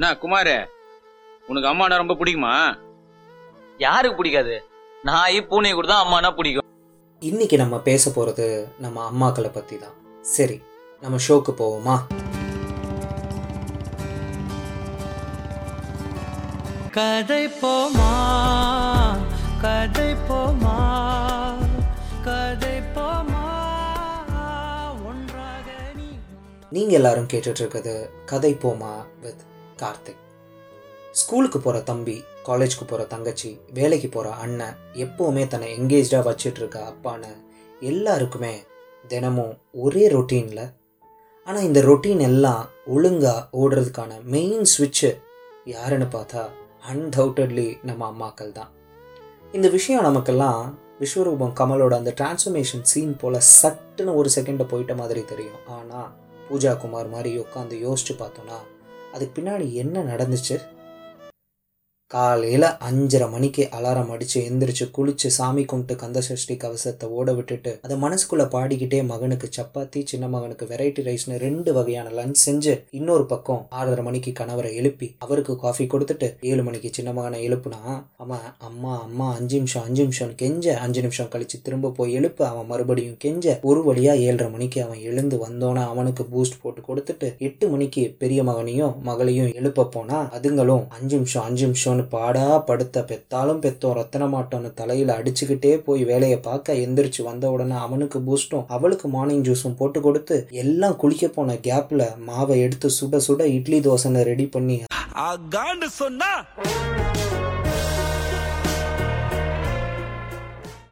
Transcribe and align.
என்ன 0.00 0.14
குமாரு 0.14 0.54
உனக்கு 1.44 1.68
அம்மானா 1.70 1.96
ரொம்ப 1.96 2.14
பிடிக்குமா? 2.14 2.52
யாருக்கு 3.80 4.18
பிடிக்காது? 4.18 4.54
நாய் 5.04 5.38
பூனை 5.42 5.70
கூட 5.72 5.86
தான் 5.86 6.02
அம்மானா 6.04 6.30
பிடிக்கும். 6.30 6.66
இன்னைக்கு 7.22 7.56
நம்ம 7.56 7.78
பேச 7.80 8.10
போகிறது 8.10 8.46
நம்ம 8.78 9.02
அம்மாக்களை 9.10 9.50
பற்றி 9.52 9.76
தான் 9.78 9.96
சரி 10.24 10.56
நம்ம 11.02 11.18
ஷோக்கு 11.26 11.52
போவோமா? 11.60 11.96
கதை 16.96 17.42
போமா 17.60 18.10
கதை 19.62 20.10
போமா 20.28 20.76
கதை 22.24 22.76
போமா 22.96 23.44
ஒன்றாக 25.04 25.68
நீ 25.96 26.08
நீங்கள் 26.72 26.98
எல்லாரும் 27.00 27.30
கேட்டுட்டு 27.34 27.62
இருக்கிறது 27.62 27.94
கதை 28.24 28.54
போமா 28.64 28.92
வித் 29.22 29.44
கார்த்திக். 29.82 30.20
ஸ்கூலுக்கு 31.12 31.58
போகிற 31.60 31.78
தம்பி 31.82 32.16
காலேஜ்க்கு 32.48 32.84
போகிற 32.86 33.04
தங்கச்சி 33.04 33.50
வேலைக்கு 33.74 34.08
போகிற 34.08 34.34
அண்ணன் 34.42 34.76
எப்போவுமே 35.04 35.44
தன்னை 35.46 35.68
எங்கேஜாக 35.78 36.26
வச்சுட்டு 36.28 36.60
இருக்க 36.62 36.78
அப்பான்னு 36.90 37.30
எல்லாருக்குமே 37.80 38.54
தினமும் 39.08 39.54
ஒரே 39.84 40.04
ரொட்டீனில் 40.08 40.66
ஆனால் 41.46 41.66
இந்த 41.68 41.80
ரொட்டீன் 41.80 42.22
எல்லாம் 42.30 42.64
ஒழுங்காக 42.86 43.46
ஓடுறதுக்கான 43.60 44.12
மெயின் 44.34 44.66
சுவிட்சு 44.72 45.10
யாருன்னு 45.64 46.08
பார்த்தா 46.12 46.42
அன்டவுட்டட்லி 46.90 47.68
நம்ம 47.82 48.02
அம்மாக்கள் 48.12 48.52
தான். 48.52 48.70
இந்த 49.52 49.68
விஷயம் 49.68 50.06
நமக்கெல்லாம் 50.08 50.60
விஸ்வரூபம் 51.00 51.54
கமலோட 51.60 51.94
அந்த 52.00 52.12
டிரான்ஸ்ஃபர்மேஷன் 52.18 52.84
சீன் 52.90 53.14
போல் 53.16 53.46
சட்டுன்னு 53.60 54.14
ஒரு 54.14 54.30
செகண்டை 54.36 54.66
போயிட்ட 54.72 54.94
மாதிரி 54.96 55.22
தெரியும். 55.24 55.62
ஆனால் 55.76 56.08
பூஜா 56.48 56.72
குமார் 56.76 57.08
மாதிரி 57.08 57.30
உட்காந்து 57.38 57.76
யோசிச்சு 57.86 58.16
பார்த்தோன்னா 58.22 58.58
அதுக்கு 59.12 59.42
பின்னாடி 59.42 59.72
என்ன 59.72 60.02
நடந்துச்சு? 60.02 60.56
காலையில் 62.10 62.66
அஞ்சரை 62.86 63.26
மணிக்கு 63.30 63.64
அலாரம் 63.72 64.08
அடித்து 64.10 64.38
எந்திரிச்சு 64.46 64.84
குளிச்சு 64.94 65.28
சாமி 65.30 65.62
கும்பிட்டு 65.64 65.94
கந்த 65.96 66.20
சஷ்டி 66.20 66.54
கவசத்தை 66.56 67.06
ஓட 67.10 67.32
விட்டுட்டு 67.32 67.72
அதை 67.82 67.96
மனசுக்குள்ளே 67.98 68.46
பாடிக்கிட்டே 68.50 68.98
மகனுக்கு 69.04 69.48
சப்பாத்தி 69.52 70.00
சின்ன 70.04 70.28
மகனுக்கு 70.28 70.66
வெரைட்டி 70.66 71.02
ரைஸ்னு 71.02 71.36
ரெண்டு 71.38 71.72
வகையான 71.72 72.08
லஞ்ச் 72.12 72.40
செஞ்சு 72.42 72.72
இன்னொரு 72.92 73.26
பக்கம் 73.26 73.60
ஆறரை 73.74 74.04
மணிக்கு 74.04 74.32
கணவரை 74.32 74.72
எழுப்பி 74.76 75.08
அவருக்கு 75.18 75.54
காஃபி 75.56 75.86
கொடுத்துட்டு 75.86 76.30
ஏழு 76.48 76.64
மணிக்கு 76.64 76.90
சின்ன 76.90 77.12
மகனை 77.12 77.40
எழுப்புனா 77.42 77.80
அவன் 78.16 78.48
அம்மா 78.62 78.94
அம்மா 79.02 79.28
அஞ்சு 79.34 79.56
நிமிஷம் 79.56 79.84
அஞ்சு 79.84 80.02
நிமிஷம் 80.02 80.32
கெஞ்ச 80.36 80.74
அஞ்சு 80.80 81.02
நிமிஷம் 81.02 81.30
கழிச்சு 81.30 81.62
திரும்ப 81.62 81.92
போய் 81.92 82.16
எழுப்பு 82.16 82.44
அவன் 82.44 82.68
மறுபடியும் 82.68 83.16
கெஞ்ச 83.20 83.56
ஒரு 83.64 83.82
வழியாக 83.84 84.24
ஏழரை 84.24 84.50
மணிக்கு 84.50 84.80
அவன் 84.82 85.00
எழுந்து 85.04 85.38
வந்தோன்னே 85.38 85.86
அவனுக்கு 85.86 86.24
பூஸ்ட் 86.30 86.60
போட்டு 86.60 86.82
கொடுத்துட்டு 86.82 87.30
எட்டு 87.42 87.68
மணிக்கு 87.68 88.04
பெரிய 88.18 88.40
மகனையும் 88.42 88.98
மகளையும் 89.04 89.54
எழுப்ப 89.54 89.88
போனால் 89.90 90.28
அதுங்களும் 90.34 90.84
அஞ்சு 90.92 91.16
நிமிஷம் 91.16 91.46
அஞ்சு 91.46 91.64
நிமிஷம்னு 92.00 92.08
பாடா 92.08 92.58
படுத்த 92.58 93.00
பெத்தாலும் 93.00 93.62
பெத்தோம் 93.64 93.96
ரத்தன 93.98 94.28
மாட்டோம்னு 94.34 94.74
தலையில 94.74 95.16
அடிச்சுக்கிட்டே 95.18 95.72
போய் 95.76 96.04
வேலையை 96.04 96.38
பார்க்க 96.38 96.72
எந்திரிச்சு 96.72 97.22
வந்த 97.22 97.50
உடனே 97.50 97.76
அவனுக்கு 97.76 98.18
பூஸ்டும் 98.18 98.64
அவளுக்கு 98.68 99.08
மார்னிங் 99.08 99.42
ஜூஸும் 99.42 99.76
போட்டு 99.76 100.00
கொடுத்து 100.00 100.46
எல்லாம் 100.50 100.96
குளிக்க 100.96 101.28
போன 101.28 101.54
கேப்ல 101.54 102.02
மாவை 102.28 102.56
எடுத்து 102.60 102.90
சுட 103.00 103.20
சுட 103.28 103.42
இட்லி 103.42 103.80
தோசைன்னு 103.80 104.22
ரெடி 104.22 104.46
பண்ணி 104.46 104.82
சொன்னா 105.88 106.30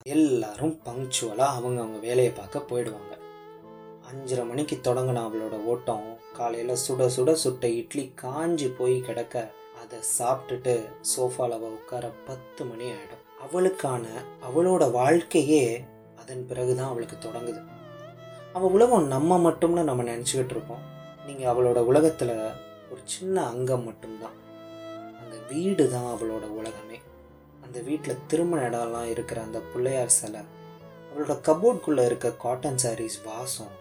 எல்லாரும் 0.03 0.81
பங்க்சுவலாக 0.85 1.57
அவங்க 1.57 1.79
அவங்க 1.81 1.99
வேலையை 2.01 2.33
பார்க்க 2.33 2.69
போயிடுவாங்க. 2.69 3.15
அஞ்சரை 4.11 4.49
மணிக்கு 4.49 4.77
தொடங்கின 4.85 5.23
அவளோட 5.27 5.57
ஓட்டம். 5.65 6.07
காலையில் 6.37 6.81
சுட 6.85 7.11
சுட 7.17 7.33
சுட்ட 7.33 7.69
இட்லி 7.69 8.13
காஞ்சி 8.15 8.69
போய் 8.79 9.01
கிடக்க 9.01 9.53
அதை 9.91 9.99
சாப்பிட்டுட்டு 10.19 10.73
சோஃபாவில் 11.17 11.55
அவள் 11.57 11.71
உட்கார 11.71 12.11
பத்து 12.27 12.65
மணி 12.65 12.85
ஆகிடும் 12.85 13.23
அவளுக்கான 13.41 14.07
அவளோட 14.49 14.91
வாழ்க்கையே 14.91 15.85
அதன் 16.17 16.47
பிறகு 16.47 16.77
தான் 16.77 16.89
அவளுக்கு 16.89 17.17
தொடங்குது. 17.17 17.61
அவள் 18.53 18.71
உலகம் 18.71 19.07
நம்ம 19.07 19.39
மட்டும்னு 19.39 19.83
நம்ம 19.83 20.03
நினச்சிக்கிட்டு 20.03 20.51
இருக்கோம் 20.51 20.83
நீங்கள் 21.27 21.51
அவளோட 21.55 21.77
உலகத்தில் 21.77 22.35
ஒரு 22.91 23.01
சின்ன 23.05 23.45
அங்கம் 23.45 23.85
மட்டும்தான். 23.85 24.37
அந்த 25.21 25.37
வீடு 25.53 25.89
தான் 25.89 26.19
அவளோட 26.19 26.45
உலகமே. 26.51 27.01
அந்த 27.63 27.81
வீட்டில் 27.81 28.25
திருமண 28.27 28.69
இடம்லாம் 28.69 29.11
இருக்கிற 29.11 29.41
அந்த 29.43 29.59
பிள்ளையார் 29.59 30.09
சிலை 30.09 30.41
அவளோட 31.11 31.37
கபோர்ட்குள்ளே 31.49 32.05
இருக்க 32.05 32.31
காட்டன் 32.31 32.81
சாரீஸ் 32.85 33.19
வாசம் 33.25 33.75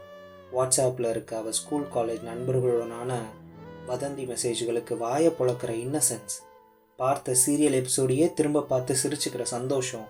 வாட்ஸ்அப்பில் 0.53 1.09
இருக்க 1.09 1.37
அவள் 1.37 1.51
ஸ்கூல் 1.51 1.87
காலேஜ் 1.95 2.23
நண்பர்களுடனான 2.23 3.19
வதந்தி 3.87 4.35
மெசேஜ்களுக்கு 4.35 4.97
வாயை 4.97 5.33
புழக்கிற 5.39 5.71
இன்னசென்ஸ் 5.85 6.35
பார்த்த 6.97 7.35
சீரியல் 7.45 7.77
எபிசோடையே 7.81 8.33
திரும்ப 8.33 8.61
பார்த்து 8.61 8.95
சிரிச்சுக்கிற 9.03 9.41
சந்தோஷம். 9.41 10.07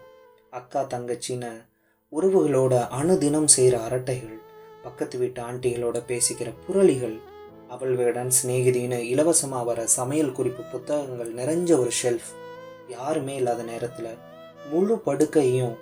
அக்கா 0.51 0.81
தங்கச்சின்னு 0.83 1.65
உறவுகளோட 2.11 2.87
அணுதினம் 3.01 3.45
செய்கிற 3.45 3.87
அரட்டைகள் 3.87 4.39
பக்கத்து 4.83 5.17
வீட்டு 5.17 5.41
ஆண்டிகளோட 5.41 6.03
பேசிக்கிற 6.07 6.53
புரளிகள் 6.67 7.17
அவள்களுடன் 7.69 8.31
சிநேகிதின்னு 8.43 8.97
இலவசமாக 8.97 9.63
வர 9.63 9.87
சமையல் 9.87 10.31
குறிப்பு 10.31 10.63
புத்தகங்கள் 10.63 11.33
நிறைஞ்ச 11.33 11.79
ஒரு 11.79 11.91
ஷெல்ஃப் 12.03 12.29
யாருமே 12.87 13.35
இல்லாத 13.35 13.63
நேரத்தில் 13.63 14.17
முழு 14.71 15.01
படுக்கையும் 15.05 15.75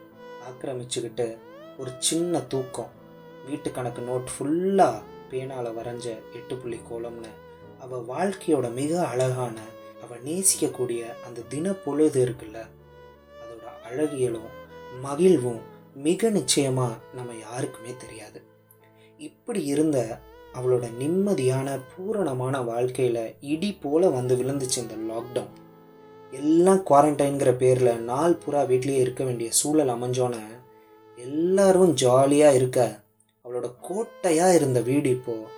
ஆக்கிரமிச்சுக்கிட்டு 0.49 1.37
ஒரு 1.77 1.91
சின்ன 1.99 2.41
தூக்கம். 2.41 2.89
வீட்டு 3.47 3.71
கணக்கு 3.71 4.01
நோட் 4.01 4.25
ஃபுல்லாக 4.37 5.01
பேனால 5.31 5.73
வரைஞ்ச 5.79 6.05
எட்டு 6.33 6.57
புள்ளி 6.57 6.79
கோலம்னு 6.91 7.43
அவள் 7.79 8.03
வாழ்க்கையோட 8.03 8.73
மிக 8.73 9.07
அழகான 9.07 9.57
அவள் 10.03 10.23
நேசிக்கக்கூடிய 10.25 11.01
அந்த 11.27 11.41
தின 11.49 11.73
பொழுது 11.73 12.25
இருக்குல்ல? 12.25 12.59
அதோட 13.41 13.65
அழகியலும் 13.89 14.49
மகிழ்வும் 15.01 15.61
மிக 15.95 16.29
நிச்சயமாக 16.29 16.97
நம்ம 17.13 17.33
யாருக்குமே 17.33 17.95
தெரியாது. 17.97 18.39
இப்படி 19.19 19.65
இருந்த 19.65 20.19
அவளோட 20.53 20.85
நிம்மதியான 20.99 21.79
பூரணமான 21.91 22.61
வாழ்க்கையில் 22.61 23.35
இடி 23.41 23.71
போல 23.73 24.09
வந்து 24.09 24.35
விழுந்துச்சு 24.35 24.77
இந்த 24.77 24.95
லாக்டவுன் 25.13 25.53
எல்லாம் 26.33 26.83
குவாரண்டைன்கிற 26.89 27.57
பேரில் 27.57 28.03
நாள் 28.03 28.37
பூரா 28.37 28.61
வீட்லேயே 28.61 29.01
இருக்க 29.01 29.23
வேண்டிய 29.23 29.49
சூழல் 29.51 29.87
அமைஞ்சோன்னே 29.87 30.43
எல்லாரும் 31.17 31.93
ஜாலியாக 31.93 32.55
இருக்க 32.55 33.01
அவளோட 33.45 33.67
கோட்டையாக 33.81 34.53
இருந்த 34.53 34.81
வீடு 34.81 35.09
இப்போது 35.09 35.54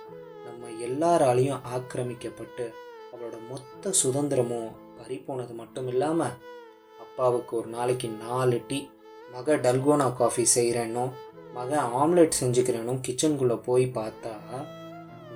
எல்லாராலையும் 0.88 1.64
ஆக்கிரமிக்கப்பட்டு 1.76 2.66
அவளோட 3.10 3.36
மொத்த 3.50 3.92
சுதந்திரமும் 4.00 4.68
பறிப்போனது 4.98 5.54
மட்டும் 5.54 5.88
இல்லாமல் 5.88 6.36
அப்பாவுக்கு 7.00 7.52
ஒரு 7.56 7.68
நாளைக்கு 7.68 8.08
நாலு 8.24 8.58
டீ 8.68 8.78
மக 9.34 9.56
டல்கோனா 9.56 10.06
காஃபி 10.14 10.44
செய்கிறேனோ 10.54 11.04
மக 11.54 11.80
ஆம்லெட் 12.02 12.38
செஞ்சுக்கிறேனும் 12.40 13.02
கிச்சனுக்குள்ளே 13.06 13.56
போய் 13.68 13.86
பார்த்தா 13.98 14.34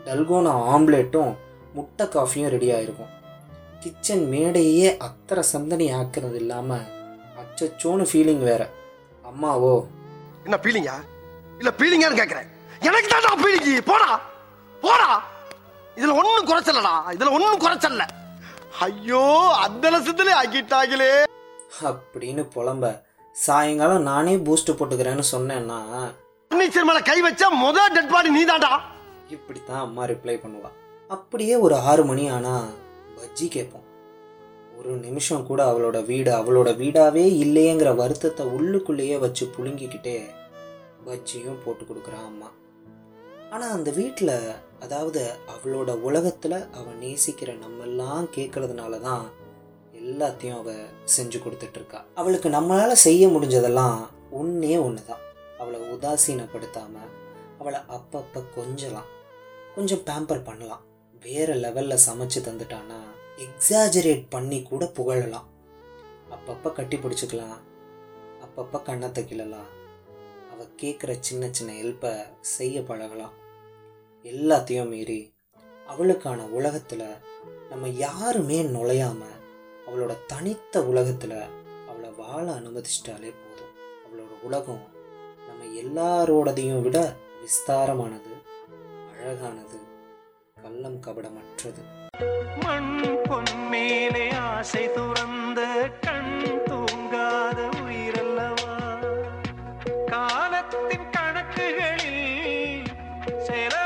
டல்கோனா 0.06 0.52
ஆம்லெட்டும் 0.74 1.32
முட்டை 1.74 2.06
காஃபியும் 2.08 2.52
ரெடி 2.54 2.68
ஆகிருக்கும் 2.76 3.12
கிச்சன் 3.82 4.24
மேடையே 4.32 4.88
அத்தனை 4.98 5.42
சந்தனி 5.52 5.86
ஆக்குறது 6.00 6.34
இல்லாமல் 6.34 6.88
அச்சச்சோன்னு 7.42 8.04
ஃபீலிங் 8.10 8.44
வேற. 8.50 8.62
அம்மாவோ 9.24 9.72
என்ன 10.44 10.56
பீலிங்கா 10.64 10.96
இல்லை 11.58 11.72
ஃபீலிங்கான்னு 11.78 12.20
கேட்குறேன் 12.20 12.48
எனக்கு 12.82 13.08
தான் 13.08 13.40
ஃபீலிங் 13.42 13.88
போடா 13.90 14.10
போடா. 14.82 15.10
இதுல 15.96 16.14
ஒண்ணும் 16.18 16.46
குறைச்சலடா. 16.46 16.94
இதுல 17.10 17.30
ஒண்ணும் 17.30 17.60
குறைச்சல்ல. 17.60 18.04
ஐயோ 18.80 19.22
அந்த 19.60 19.90
லட்சத்துல 19.90 20.30
ஆக்கிட்டாங்களே. 20.42 21.10
அப்படின்னு 21.82 22.42
புலம்ப. 22.54 23.00
சாயங்காலம் 23.32 24.02
நானே 24.02 24.36
பூஸ்ட் 24.36 24.70
போட்டுக்கிறேன்னு 24.70 25.24
சொன்னேன்னா 25.32 25.78
பர்னிச்சர் 26.50 26.88
மேல 26.88 27.00
கை 27.00 27.22
வச்சா 27.22 27.46
முத 27.62 27.76
டெட் 27.94 28.10
பாடி 28.10 28.44
நீதான்டா. 28.44 28.80
இப்படித்தான் 29.28 29.80
அம்மா 29.80 30.04
ரிப்ளை 30.04 30.34
பண்ணுவா. 30.42 30.70
அப்படியே 31.08 31.56
ஒரு 31.56 31.76
ஆறு 31.76 32.04
மணி 32.04 32.28
ஆனா 32.28 32.64
பஜ்ஜி 33.16 33.48
கேட்போம். 33.48 33.86
ஒரு 34.78 34.90
நிமிஷம் 34.90 35.46
கூட 35.46 35.72
அவளோட 35.72 36.04
வீடு 36.04 36.30
அவளோட 36.32 36.68
வீடாவே 36.76 37.24
இல்லையேங்கிற 37.44 37.94
வருத்தத்தை 37.94 38.46
உள்ளுக்குள்ளேயே 38.46 39.18
வச்சு 39.18 39.50
புழுங்கிக்கிட்டே 39.56 40.16
பஜ்ஜியும் 41.06 41.62
போட்டு 41.64 41.84
கொடுக்குறா 41.84 42.24
அம்மா. 42.26 42.46
ஆனால் 43.54 43.74
அந்த 43.76 43.90
வீட்டில் 44.00 44.36
அதாவது 44.84 45.22
அவளோட 45.54 45.90
உலகத்தில் 46.08 46.56
அவள் 46.78 47.00
நேசிக்கிற 47.02 47.50
நம்மெல்லாம் 47.64 48.26
கேட்கறதுனால 48.36 49.00
தான் 49.00 49.24
எல்லாத்தையும் 50.00 50.60
அவள் 50.60 50.92
செஞ்சு 51.14 51.38
கொடுத்துட்ருக்கா. 51.40 51.98
அவளுக்கு 52.20 52.48
நம்மளால் 52.54 53.02
செய்ய 53.06 53.24
முடிஞ்சதெல்லாம் 53.34 53.98
ஒன்றே 54.38 54.76
ஒன்று 54.86 55.02
தான் 55.10 55.26
அவளை 55.60 55.80
உதாசீனப்படுத்தாமல் 55.94 57.12
அவளை 57.60 57.80
அப்பப்போ 57.96 58.40
கொஞ்சலாம் 58.56 59.10
கொஞ்சம் 59.74 60.04
பேம்பர் 60.08 60.46
பண்ணலாம். 60.48 60.82
வேறு 61.26 61.54
லெவலில் 61.64 62.04
சமைச்சு 62.06 62.40
தந்துட்டானா 62.48 62.98
எக்ஸாஜரேட் 63.46 64.24
பண்ணி 64.34 64.58
கூட 64.62 64.84
புகழலாம். 64.98 65.46
அப்பப்போ 66.36 66.72
கட்டி 66.78 66.96
பிடிச்சிக்கலாம் 66.96 67.60
அப்பப்போ 68.44 68.80
கண்ணத்தை 68.88 69.22
கிழலாம் 69.24 69.70
அவள் 70.52 70.74
கேட்குற 70.82 71.10
சின்ன 71.28 71.44
சின்ன 71.58 71.76
ஹெல்ப்பை 71.80 72.12
செய்ய 72.56 72.76
பழகலாம். 72.90 73.36
எல்லாத்தையும் 74.24 74.88
மீறி 74.88 75.34
அவளுக்கான 75.86 76.42
உலகத்தில் 76.42 77.02
நம்ம 77.70 77.88
யாருமே 77.88 78.62
நுழையாமல் 78.62 79.38
அவளோட 79.86 80.16
தனித்த 80.26 80.84
உலகத்தில் 80.84 81.36
அவளை 81.88 82.10
வாழ 82.10 82.44
அனுமதிச்சிட்டாலே 82.52 83.32
போதும். 83.40 83.74
அவளோட 84.04 84.42
உலகம் 84.42 84.84
நம்ம 85.48 85.64
எல்லாரோடதையும் 85.80 86.82
விட 86.82 87.16
விஸ்தாரமானது 87.42 88.32
அழகானது 89.12 89.80
கள்ளம் 90.62 91.00
கபடமற்றது. 91.06 91.82
மண் 92.64 93.00
பொன்மேலே 93.28 94.34
ஆசை 94.34 94.92
துறந்த 94.92 95.90
கண் 96.00 96.62
தூங்காத 96.70 97.68
உயிரல்லவா? 97.84 98.76
காலத்தின் 100.06 101.08
கணக்குகளில் 101.16 102.86
சேர 103.38 103.81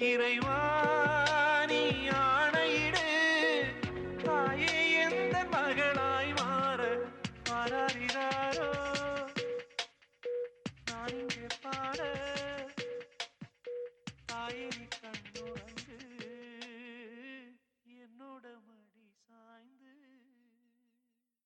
இறைவா 0.00 0.58
நீ 1.66 1.82
ஆணையிடு. 2.08 3.06
தாயே 4.24 4.74
எந்த 5.00 5.44
மகளாய் 5.52 6.32
மாற 6.32 6.80
மாறாரிதாரோ 7.48 8.70
நான் 10.84 11.20
பாட 11.62 12.00
தாயே 14.26 14.68